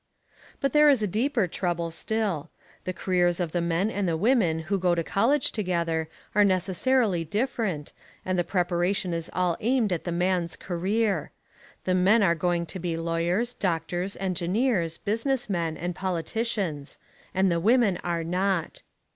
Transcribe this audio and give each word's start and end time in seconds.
But 0.59 0.73
there 0.73 0.89
is 0.89 1.03
a 1.03 1.07
deeper 1.07 1.45
trouble 1.47 1.91
still. 1.91 2.49
The 2.85 2.91
careers 2.91 3.39
of 3.39 3.51
the 3.51 3.61
men 3.61 3.91
and 3.91 4.09
women 4.19 4.57
who 4.61 4.79
go 4.79 4.95
to 4.95 5.03
college 5.03 5.51
together 5.51 6.09
are 6.33 6.43
necessarily 6.43 7.23
different, 7.23 7.93
and 8.25 8.33
the 8.39 8.43
preparation 8.43 9.13
is 9.13 9.29
all 9.31 9.57
aimed 9.59 9.93
at 9.93 10.03
the 10.03 10.11
man's 10.11 10.55
career. 10.55 11.29
The 11.83 11.93
men 11.93 12.23
are 12.23 12.33
going 12.33 12.65
to 12.65 12.79
be 12.79 12.97
lawyers, 12.97 13.53
doctors, 13.53 14.17
engineers, 14.17 14.97
business 14.97 15.47
men, 15.51 15.77
and 15.77 15.93
politicians. 15.93 16.97
And 17.35 17.51
the 17.51 17.59
women 17.59 17.97
are 17.97 18.23
not. 18.23 18.81